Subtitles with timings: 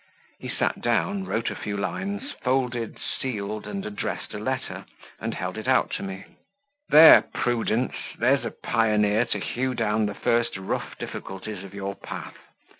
[0.39, 4.85] He sat down, wrote a few lines, folded, sealed, and addressed a letter,
[5.19, 6.25] and held it out to me.
[6.89, 12.33] "There, Prudence, there's a pioneer to hew down the first rough difficulties of your path.